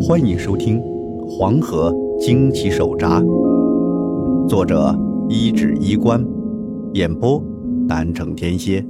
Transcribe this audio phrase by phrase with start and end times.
[0.00, 0.80] 欢迎收听
[1.26, 3.20] 《黄河惊奇手札》，
[4.48, 4.96] 作者
[5.28, 6.24] 一指衣冠，
[6.94, 7.42] 演播
[7.88, 8.84] 南城天蝎。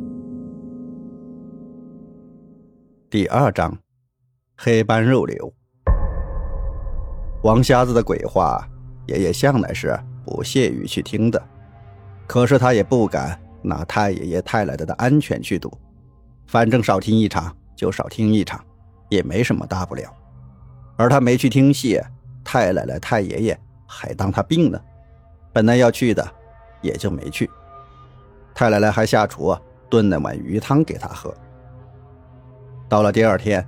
[3.08, 3.76] 第二章，
[4.56, 5.50] 黑斑肉瘤。
[7.42, 8.68] 王瞎子的鬼话，
[9.06, 11.42] 爷爷向来是不屑于去听的，
[12.26, 15.72] 可是他也不敢拿太爷爷、太奶奶的安全去赌，
[16.46, 18.62] 反正少听一场就少听一场，
[19.08, 20.04] 也没什么大不了。
[20.98, 22.00] 而他没去听戏，
[22.42, 24.80] 太奶奶、太爷爷还当他病呢。
[25.52, 26.28] 本来要去的，
[26.82, 27.48] 也就没去。
[28.52, 29.56] 太奶奶还下厨
[29.88, 31.32] 炖了碗鱼汤给他喝。
[32.88, 33.64] 到了第二天，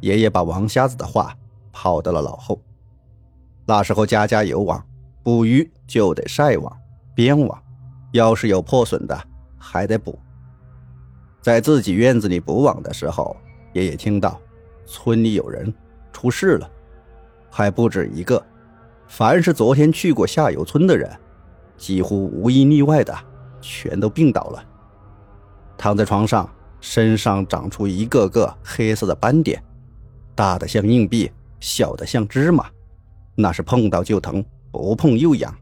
[0.00, 1.34] 爷爷把王瞎子的话
[1.72, 2.60] 抛到了脑后。
[3.64, 4.84] 那时候家家有网，
[5.22, 6.76] 捕鱼就得晒网、
[7.14, 7.62] 编网，
[8.12, 9.18] 要是有破损的，
[9.56, 10.18] 还得补。
[11.40, 13.34] 在自己院子里补网的时候，
[13.72, 14.38] 爷爷听到
[14.84, 15.72] 村里有人
[16.14, 16.70] 出事了。
[17.50, 18.42] 还不止一个，
[19.06, 21.10] 凡是昨天去过下游村的人，
[21.76, 23.14] 几乎无一例外的
[23.60, 24.64] 全都病倒了，
[25.76, 26.48] 躺在床上，
[26.80, 29.62] 身上长出一个个黑色的斑点，
[30.34, 32.66] 大的像硬币，小的像芝麻，
[33.36, 35.54] 那是碰到就疼，不碰又痒。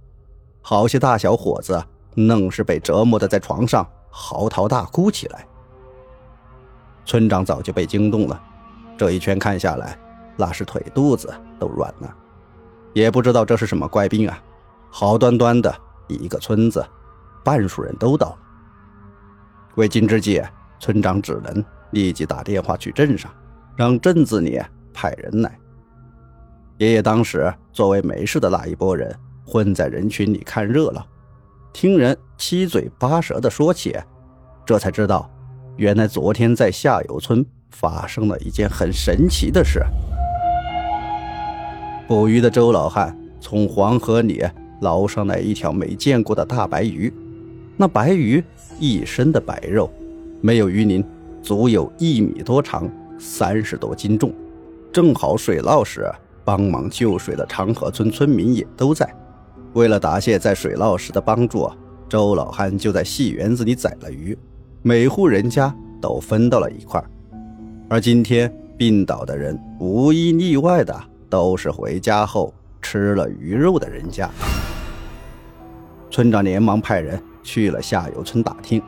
[0.63, 5.47] 好些大小伙子愣是被折磨的在床上嚎啕大哭起来。
[7.05, 8.41] 村长早就被惊动了，
[8.97, 9.99] 这一圈看下来。
[10.37, 12.15] 那是腿肚子都软了，
[12.93, 14.43] 也不知道这是什么怪病啊！
[14.91, 15.75] 好端端的
[16.09, 16.85] 一个村子，
[17.45, 18.39] 半数人都倒了。
[19.77, 20.43] 为今之计，
[20.79, 23.31] 村长只能立即打电话去镇上，
[23.77, 24.61] 让镇子里
[24.93, 25.59] 派人来。
[26.79, 29.15] 爷爷当时作为没事的那一拨人，
[29.47, 31.07] 混在人群里看热闹，
[31.73, 33.97] 听人七嘴八舌的说起，
[34.67, 35.31] 这才知道，
[35.77, 39.81] 原来昨天在下游村发生了一件很神奇的事。
[42.13, 44.45] 捕鱼的周老汉从黄河里
[44.83, 47.11] 捞上来一条没见过的大白鱼，
[47.75, 48.45] 那白鱼
[48.79, 49.91] 一身的白肉，
[50.43, 51.03] 没有鱼鳞，
[51.43, 52.87] 足有一米多长，
[53.19, 54.31] 三十多斤重。
[54.93, 56.07] 正好水涝时，
[56.45, 59.11] 帮忙救水的长河村村民也都在。
[59.73, 61.67] 为了答谢在水涝时的帮助，
[62.11, 64.37] 周老汉就在戏园子里宰了鱼，
[64.83, 67.03] 每户人家都分到了一块。
[67.89, 70.95] 而今天病倒的人，无一例外的。
[71.33, 74.29] 都是回家后吃了鱼肉的人家。
[76.11, 78.83] 村长连忙派人去了下游村打听，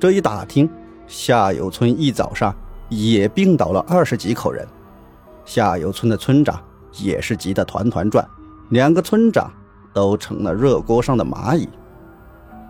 [0.00, 0.66] 这一打听，
[1.06, 2.56] 下游村一早上
[2.88, 4.66] 也病倒了二十几口人。
[5.44, 6.58] 下游村的村长
[7.02, 8.26] 也是急得团团转，
[8.70, 9.52] 两个村长
[9.92, 11.68] 都成了热锅上的蚂蚁。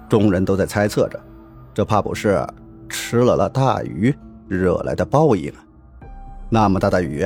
[0.09, 1.21] 众人都在猜测着，
[1.73, 2.45] 这怕不是
[2.89, 4.13] 吃了那大鱼
[4.49, 5.63] 惹来的报应啊？
[6.51, 7.25] 那么大的鱼！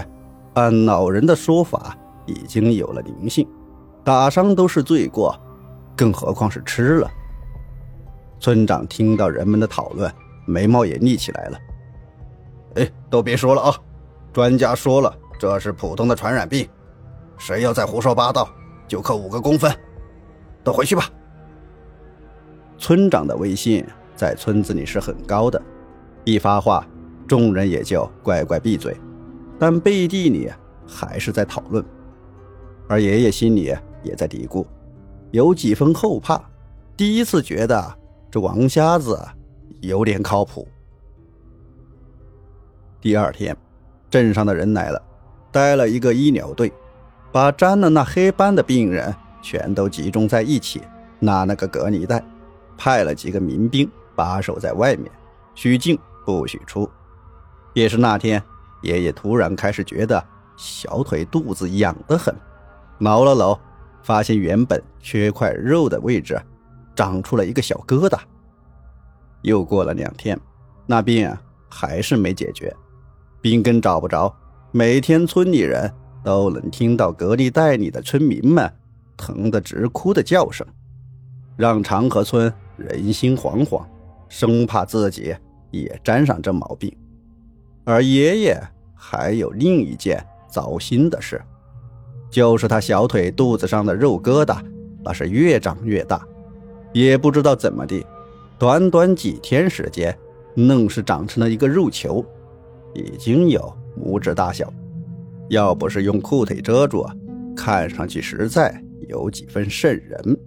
[0.55, 1.97] 按老人的说法，
[2.27, 3.49] 已经有了灵性，
[4.05, 5.39] 打伤都是罪过，
[5.97, 7.11] 更何况是吃了。
[8.39, 10.13] 村长听到人们的讨论，
[10.45, 11.59] 眉毛也立起来了。
[12.75, 13.75] 哎，都别说了啊！
[14.33, 16.69] 专家说了，这是普通的传染病，
[17.39, 18.49] 谁要再胡说八道，
[18.89, 19.71] 就扣五个工分。
[20.65, 21.09] 都回去吧。
[22.79, 25.61] 村长的威信在村子里是很高的，
[26.25, 26.87] 一发话，
[27.27, 28.97] 众人也就乖乖闭嘴。
[29.63, 30.51] 但背地里
[30.85, 31.85] 还是在讨论，
[32.89, 34.67] 而爷爷心里也在嘀咕，
[35.31, 36.43] 有几分后怕。
[36.97, 37.97] 第一次觉得
[38.29, 39.17] 这王瞎子
[39.81, 40.67] 有点靠谱。
[43.01, 43.57] 第二天，
[44.11, 45.01] 镇上的人来了，
[45.53, 46.73] 带了一个医疗队，
[47.31, 50.83] 把沾了那黑斑的病人全都集中在一起，
[51.21, 52.21] 拿了个隔离带，
[52.77, 55.09] 派了几个民兵把守在外面，
[55.55, 55.97] 许进
[56.27, 56.91] 不许出。
[57.75, 58.43] 也是那天。
[58.83, 60.23] 爷爷突然开始觉得
[60.57, 62.35] 小腿肚子痒得很，
[62.99, 63.59] 挠了挠，
[64.03, 66.41] 发现原本缺块肉的位置
[66.95, 68.19] 长出了一个小疙瘩。
[69.43, 70.39] 又过了两天，
[70.87, 71.35] 那病
[71.69, 72.75] 还是没解决，
[73.41, 74.33] 病根找不着。
[74.71, 75.93] 每天村里人
[76.23, 78.73] 都能听到隔离带里的村民们
[79.17, 80.67] 疼得直哭的叫声，
[81.57, 83.85] 让长河村人心惶惶，
[84.29, 85.35] 生怕自己
[85.71, 86.97] 也沾上这毛病。
[87.85, 88.63] 而爷爷
[89.05, 91.43] 还有另一件糟心的事，
[92.31, 94.63] 就是他小腿肚子上的肉疙瘩，
[95.03, 96.25] 那是越长越大，
[96.93, 98.07] 也不知道怎么的，
[98.61, 100.17] 短短几天时间，
[100.55, 102.25] 愣是长成了一个肉球，
[102.95, 104.73] 已经有拇指大小。
[105.49, 107.05] 要不是用裤腿遮住，
[107.57, 108.73] 看上去实在
[109.09, 110.39] 有几分瘆人。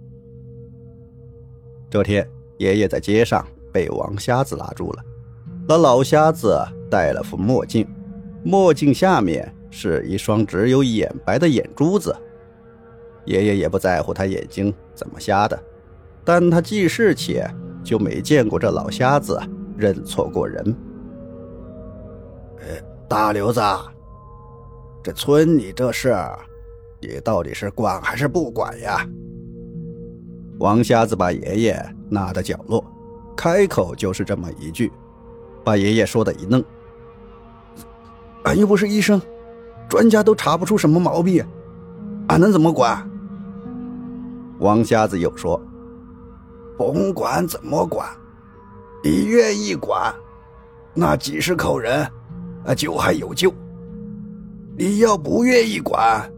[1.90, 2.26] 这天，
[2.56, 5.04] 爷爷在街上被王瞎子拉住了。
[5.68, 6.58] 那老瞎子
[6.90, 7.86] 戴了副墨镜，
[8.46, 12.14] 墨镜下面是一双只有眼白的眼珠子。
[13.24, 15.60] 爷爷也不在乎他眼睛怎么瞎的，
[16.24, 17.42] 但他记事起
[17.82, 19.36] 就没见过这老瞎子
[19.76, 20.76] 认错过人。
[23.08, 23.60] 大刘子，
[25.02, 26.14] 这村里这事，
[27.00, 29.04] 你到底是管还是不管呀？
[30.60, 32.84] 王瞎子把爷爷拉到角落，
[33.36, 34.92] 开口就是这么一句，
[35.64, 36.64] 把爷爷说的一愣。
[38.46, 39.20] 俺又不是医生，
[39.88, 41.44] 专家都查不出什么毛病，
[42.28, 43.04] 俺能怎么管？
[44.60, 45.60] 王瞎子又说
[46.78, 48.08] ：“甭管怎么管，
[49.02, 50.14] 你愿意管，
[50.94, 52.08] 那几十口人，
[52.64, 53.52] 啊，就还有救。
[54.78, 56.32] 你要不愿意管，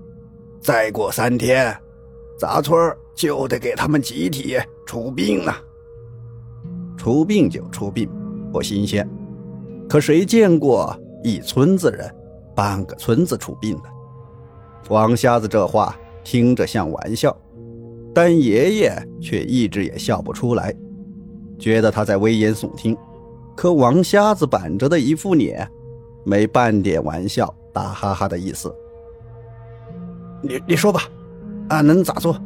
[0.63, 1.77] 再过三天，
[2.39, 2.75] 咱村
[3.15, 4.57] 就得给他们集体
[4.87, 5.55] 出殡了。
[6.97, 8.09] 出殡就出殡，
[8.51, 9.07] 不新鲜。
[9.91, 12.09] 可谁见过一村子人，
[12.55, 13.85] 半个村子出殡的？
[14.89, 15.95] 王瞎子这话
[16.25, 17.37] 听着像玩笑。”
[18.15, 20.75] 但爷爷却一直也笑不出来，
[21.57, 22.97] 觉得他在危言耸听。
[23.55, 25.69] 可王瞎子板着的一副脸，
[26.25, 28.75] 没半点玩笑、打哈哈的意思。
[30.43, 31.03] 你你说吧，
[31.69, 32.37] 俺能咋做？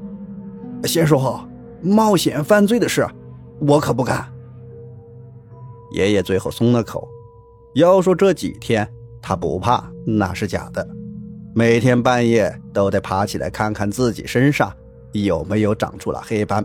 [0.85, 1.49] 先说好，
[1.81, 3.07] 冒险犯罪的事，
[3.61, 4.31] 我可不干。
[5.93, 7.09] 爷爷最后松了口，
[7.75, 8.87] 要说这几天
[9.21, 10.87] 他不怕，那是假的。
[11.55, 14.73] 每天半夜都得爬起来看看自己身上。
[15.13, 16.65] 有没有长出了黑斑？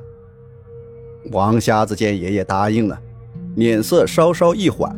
[1.33, 2.98] 王瞎子见爷爷答应了，
[3.57, 4.98] 脸色稍稍一缓，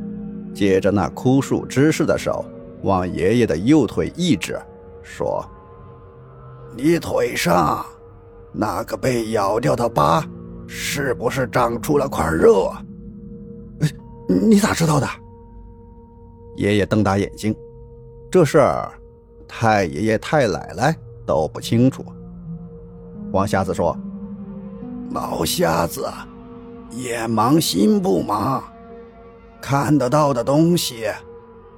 [0.53, 2.45] 接着那枯树枝势的手
[2.83, 4.59] 往爷爷的右腿一指，
[5.01, 5.43] 说
[6.77, 7.83] ：“你腿上
[8.53, 10.23] 那个被咬掉的疤，
[10.67, 12.83] 是不是长出了块肉？”啊？
[14.27, 15.07] 你咋知道的？
[16.59, 17.55] 爷爷瞪大眼睛，
[18.29, 18.91] 这事儿
[19.47, 20.93] 太爷爷太奶奶
[21.25, 22.03] 都不清楚。
[23.31, 23.97] 王瞎子说
[25.11, 26.05] ：“老瞎子，
[26.91, 28.61] 眼盲心不盲，
[29.61, 31.05] 看得到的东西，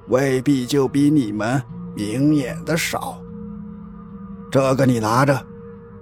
[0.08, 1.62] 未必就比你们
[1.94, 3.22] 明眼的少。
[4.50, 5.40] 这个你拿着，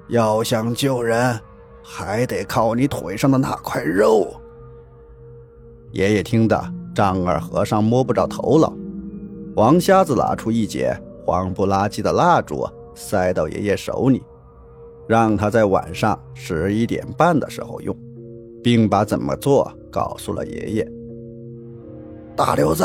[0.08, 1.38] 要想救人，
[1.84, 4.40] 还得靠你腿上的那块肉。”
[5.92, 6.58] 爷爷听得
[7.00, 8.70] 丈二和尚摸不着头脑。
[9.56, 10.94] 王瞎子拿出一截
[11.24, 14.22] 黄不拉几的蜡烛，塞到爷爷手里。
[15.08, 17.96] 让他在晚上十一点半的时候用，
[18.62, 20.92] 并把怎么做告诉了爷爷。
[22.36, 22.84] 大刘子，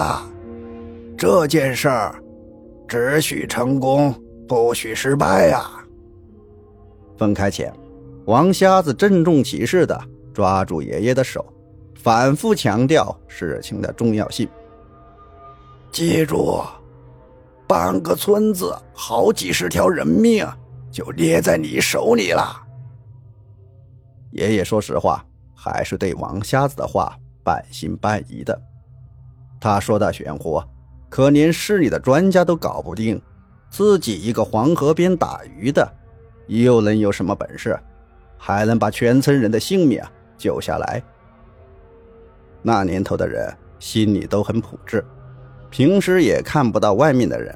[1.18, 2.16] 这件事儿
[2.88, 4.16] 只许成功，
[4.48, 5.70] 不许失败呀！
[7.18, 7.70] 分开前，
[8.28, 10.00] 王瞎子郑重其事地
[10.34, 11.46] 抓住爷爷的手，
[12.06, 14.48] 反复强调事情的重要性。
[15.92, 16.64] 记住，
[17.68, 20.48] 半个村子好几十条人命。
[20.92, 22.56] 就捏在你手里了。
[24.32, 25.26] 爷爷说实话，
[25.56, 28.58] 还是对王瞎子的话半信半疑的。
[29.60, 30.62] 他说的玄乎，
[31.10, 33.20] 可连市里的专家都搞不定，
[33.72, 35.92] 自己一个黄河边打鱼的，
[36.48, 37.78] 又能有什么本事，
[38.38, 40.02] 还能把全村人的性命
[40.38, 41.04] 救下来？
[42.68, 45.06] 那年头的人心里都很朴质，
[45.70, 47.56] 平时也看不到外面的人，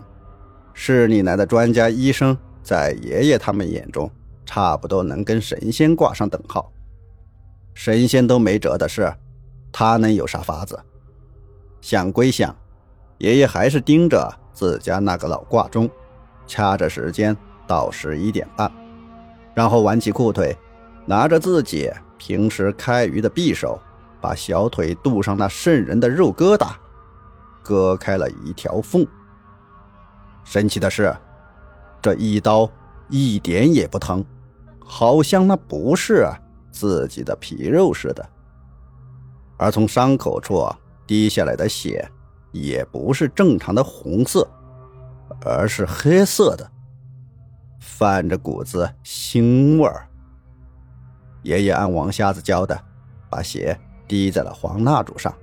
[0.72, 2.38] 市里来的专家医生。
[2.62, 4.08] 在爷爷他们眼中，
[4.46, 6.72] 差不多能跟神仙挂上等号。
[7.74, 9.12] 神仙都没辙的事，
[9.72, 10.80] 他能有啥法子？
[11.82, 12.56] 想归想，
[13.18, 15.90] 爷爷还是盯着自家那个老挂钟，
[16.46, 18.72] 掐着时间到十一点半，
[19.56, 20.56] 然后挽起裤腿，
[21.08, 23.80] 拿着自己平时开鱼的匕首，
[24.22, 26.72] 把小腿肚上那渗人的肉疙瘩
[27.64, 29.06] 割开了一条缝。
[30.44, 31.16] 神奇的是。
[32.02, 32.72] 这一刀
[33.10, 34.24] 一点也不疼，
[34.80, 36.26] 好像那不是
[36.72, 38.26] 自己的皮肉似的。
[39.58, 40.66] 而从伤口处
[41.06, 42.10] 滴下来的血，
[42.54, 44.50] 也不是正常的红色，
[45.44, 46.72] 而是黑色的，
[47.82, 50.08] 泛着股子腥味儿。
[51.44, 52.82] 爷爷按王瞎子教的，
[53.30, 53.78] 把血
[54.10, 55.34] 滴在了黄蜡烛上，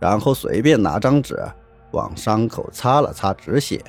[0.00, 1.36] 然后随便拿张纸
[1.90, 3.84] 往伤口擦了擦止血。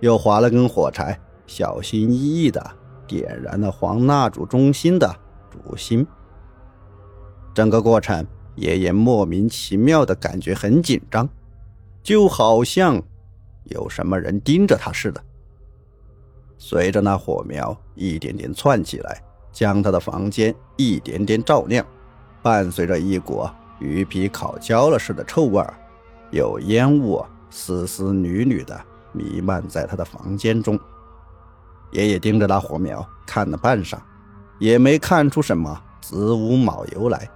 [0.00, 2.64] 又划了根火柴，小心翼翼地
[3.04, 5.12] 点燃了黄蜡烛中心的
[5.50, 6.06] 烛心。
[7.52, 11.28] 整个过程，爷爷莫名其妙的感觉很紧张，
[12.00, 13.02] 就好像
[13.64, 15.20] 有什么人盯着他似的。
[16.58, 19.20] 随着那火苗一点点窜起来，
[19.50, 21.84] 将他的房间一点点照亮，
[22.42, 25.74] 伴随着一股鱼皮烤焦了似的臭味儿
[26.30, 28.80] 有烟雾丝丝缕缕的。
[29.12, 30.78] 弥漫在他的房间中。
[31.92, 33.96] 爷爷盯着那火苗看了半晌，
[34.58, 37.28] 也没看出什么子午卯酉来，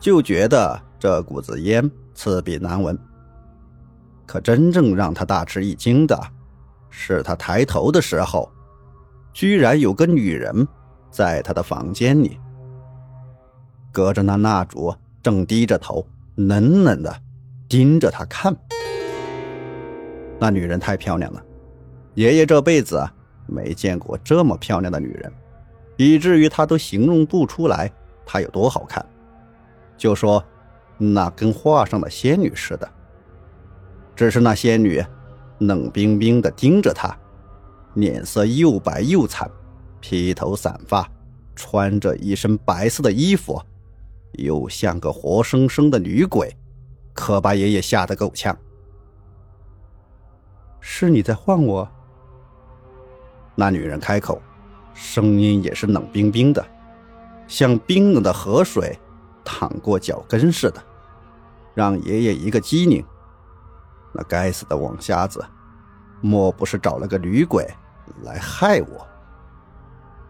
[0.00, 2.98] 就觉得这股子烟刺鼻难闻。
[4.26, 6.18] 可真正让他大吃一惊的，
[6.88, 8.50] 是他抬头的时候，
[9.34, 10.66] 居然有个女人
[11.10, 12.40] 在他的房间里，
[13.92, 17.14] 隔着那蜡烛，正低着头，冷冷的
[17.68, 18.56] 盯着他看。
[20.40, 21.40] 那女人太漂亮了，
[22.14, 23.08] 爷爷这辈子
[23.46, 25.32] 没见过这么漂亮的女人，
[25.96, 27.92] 以至于他都形容不出来
[28.26, 29.04] 她有多好看，
[29.96, 30.42] 就说
[30.98, 32.88] 那跟画上的仙女似的。
[34.16, 35.04] 只是那仙女
[35.58, 37.16] 冷冰冰的盯着他，
[37.94, 39.50] 脸色又白又惨，
[40.00, 41.08] 披头散发，
[41.54, 43.60] 穿着一身白色的衣服，
[44.32, 46.54] 又像个活生生的女鬼，
[47.12, 48.56] 可把爷爷吓得够呛。
[50.80, 51.88] 是你在晃我？
[53.54, 54.40] 那女人开口，
[54.94, 56.64] 声音也是冷冰冰的，
[57.46, 58.98] 像冰冷的河水
[59.44, 60.82] 淌过脚跟似的，
[61.74, 63.04] 让爷爷一个机灵。
[64.14, 65.44] 那该死的王瞎子，
[66.20, 67.66] 莫不是找了个女鬼
[68.22, 69.06] 来害我？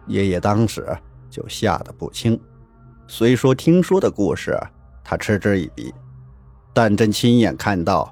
[0.07, 0.87] 爷爷当时
[1.31, 2.39] 就吓得不轻。
[3.15, 4.59] 虽说听说的故事
[5.05, 5.93] 他嗤之以鼻，
[6.73, 8.11] 但真亲眼看到，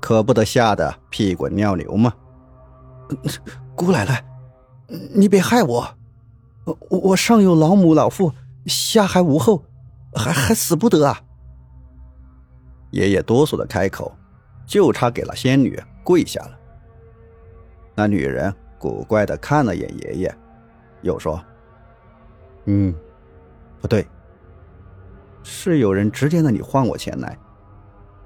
[0.00, 2.10] 可不得吓得屁滚尿流吗？
[3.76, 4.24] 姑奶奶，
[5.14, 5.86] 你别害我！
[6.64, 8.32] 我我上有老母老父，
[8.64, 9.62] 下还无后，
[10.14, 11.20] 还还死不得啊！
[12.92, 14.10] 爷爷哆嗦的开口。
[14.64, 16.56] 就差给了仙女跪下了。
[17.94, 20.34] 那女人古怪的看了眼爷爷，
[21.02, 21.42] 又说
[22.66, 22.94] ：“嗯，
[23.80, 24.06] 不对，
[25.42, 27.36] 是有人直接的你换我前来，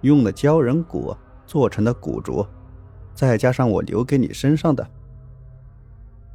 [0.03, 1.17] 用了鲛人骨
[1.47, 2.47] 做成的骨镯，
[3.15, 4.87] 再加上我留给你身上的。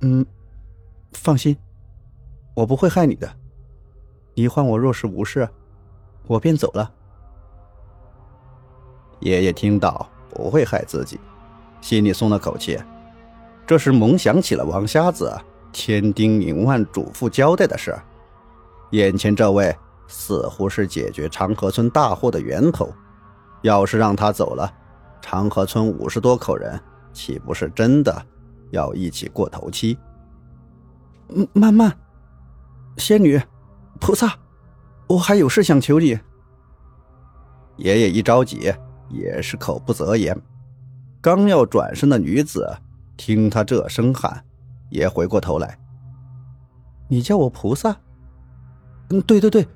[0.01, 0.25] 嗯，
[1.13, 1.57] 放心，
[2.55, 3.29] 我不会害你的。
[4.33, 5.47] 你换我若是无事，
[6.27, 6.91] 我便走了。”
[9.19, 11.19] 爷爷听到不会害自己，
[11.81, 12.79] 心里松了口气。
[13.67, 15.31] 这时猛想起了王瞎子
[15.73, 17.93] 千叮咛万嘱咐交代的事，
[18.91, 19.75] 眼前这位
[20.09, 22.93] 似乎是解决长河村大祸的源头。
[23.61, 24.69] 要是让他走了，
[25.21, 26.77] 长河村五十多口人
[27.13, 28.21] 岂不是真的
[28.71, 29.97] 要一起过头七？
[31.53, 31.97] 慢慢，
[32.97, 33.41] 仙女，
[34.01, 34.37] 菩萨，
[35.07, 36.19] 我还有事想求你。
[37.77, 38.73] 爷爷一着急。
[39.11, 40.39] 也是口不择言，
[41.19, 42.77] 刚要转身的女子
[43.17, 44.45] 听他这声喊，
[44.91, 45.75] 也回过头来。
[47.07, 47.89] 你叫我菩萨？
[49.09, 49.67] 嗯，对对对，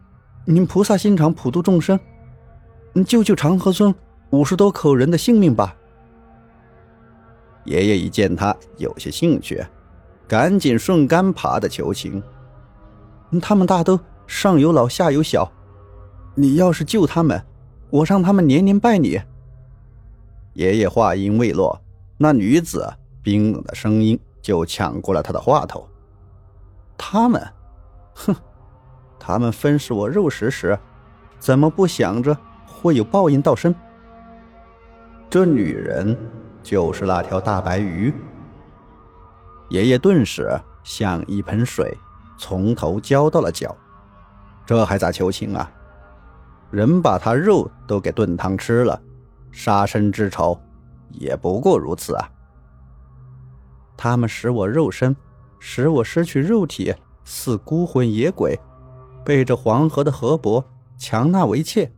[0.45, 1.97] 您菩萨心肠，普度众生，
[3.05, 3.93] 救救长河村
[4.31, 5.75] 五十多口人的性命吧。
[7.63, 9.65] 爷爷一见他有些兴趣，
[10.27, 12.21] 赶紧顺杆爬的求情。
[13.41, 13.97] 他们大都
[14.27, 15.49] 上有老下有小，
[16.35, 17.41] 你要是救他们。
[17.89, 19.21] 我让他们年年拜你。
[20.53, 21.79] 爷爷话音未落，
[22.17, 25.87] 那女子冰冷的声音就抢过了他的话头。
[26.97, 27.41] 他们，
[28.15, 28.35] 哼，
[29.25, 30.77] 他们分食我肉食时，
[31.39, 32.37] 怎么不想着
[32.67, 33.73] 会有报应到身？
[35.29, 36.17] 这女人
[36.61, 38.13] 就是那条大白鱼。
[39.69, 40.51] 爷爷顿时
[40.83, 41.97] 像一盆水，
[42.37, 43.73] 从头浇到了脚。
[44.65, 45.71] 这还咋求情啊？
[46.69, 49.01] 人把他肉都给炖汤吃了，
[49.53, 50.59] 杀身之仇
[51.11, 52.29] 也不过如此啊！
[53.95, 55.15] 他们使我肉身，
[55.59, 58.59] 使我失去肉体，似孤魂野鬼，
[59.23, 60.63] 背着黄河的河伯
[60.97, 61.91] 强纳为妾。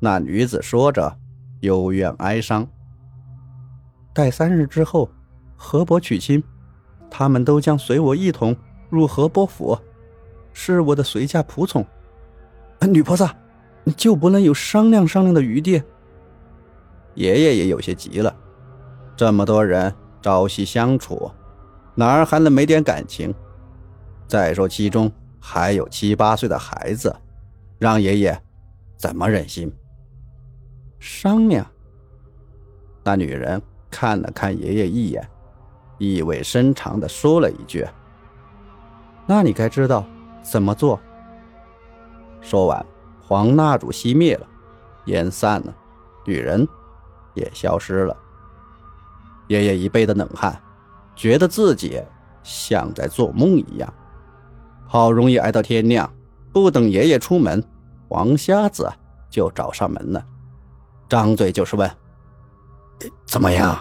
[0.00, 1.18] 那女子说着，
[1.60, 2.66] 幽怨哀伤。
[4.12, 5.08] 待三日之后，
[5.56, 6.42] 河伯娶亲，
[7.10, 8.56] 他们都将随我一同
[8.90, 9.78] 入河伯府，
[10.52, 11.84] 是我的随嫁仆从。
[12.80, 13.34] 女菩萨。
[13.96, 15.80] 就不能有商量商量的余地？
[17.14, 18.34] 爷爷也有些急了，
[19.14, 21.30] 这么多人朝夕相处，
[21.94, 23.32] 哪儿还能没点感情？
[24.26, 25.08] 再说其中
[25.48, 27.14] 还有七八岁的孩子，
[27.78, 28.42] 让爷爷
[28.96, 29.72] 怎么忍心？
[30.98, 31.64] 商量？
[33.04, 35.24] 那女人看了看爷爷一眼，
[35.98, 37.86] 意味深长的说了一句
[39.24, 40.04] ：“那你该知道
[40.42, 40.98] 怎么做。”
[42.42, 42.84] 说完。
[43.22, 44.46] 黄蜡烛熄灭了，
[45.06, 45.74] 烟散了，
[46.24, 46.66] 女人
[47.34, 48.16] 也消失了。
[49.46, 50.60] 爷爷一背的冷汗，
[51.14, 52.02] 觉得自己
[52.42, 53.92] 像在做梦一样。
[54.86, 56.10] 好容易挨到天亮，
[56.52, 57.62] 不等爷爷出门，
[58.08, 58.90] 王瞎子
[59.28, 60.24] 就找上门了，
[61.08, 61.90] 张嘴就是问
[63.26, 63.78] ：“怎么样？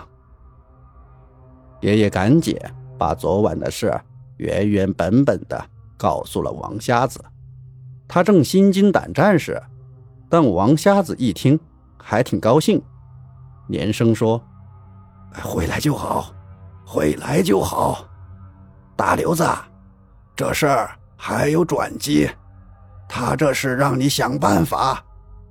[1.81, 2.57] 爷爷赶紧
[2.97, 3.93] 把昨晚的事
[4.37, 5.63] 原原本本的
[5.95, 7.23] 告诉了王瞎子。
[8.07, 9.61] 他正心惊胆战时，
[10.29, 11.59] 但王瞎子一听
[11.97, 12.81] 还挺高兴，
[13.67, 14.41] 连声说
[15.43, 16.33] ：“回来就好，
[16.85, 18.07] 回来就好。
[18.95, 19.47] 大刘子，
[20.35, 22.29] 这事儿还有转机，
[23.07, 25.01] 他这是让你想办法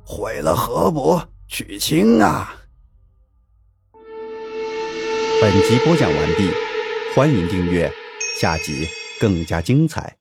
[0.04, 2.54] 毁了河伯娶亲啊。”
[5.40, 6.50] 本集播讲完毕，
[7.14, 7.90] 欢迎订阅，
[8.38, 8.88] 下集
[9.18, 10.14] 更加精彩。